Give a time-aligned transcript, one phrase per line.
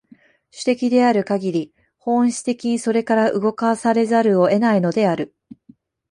[0.49, 5.35] 種的であるかぎり、本質的にそれから動かされざるを得ないのである。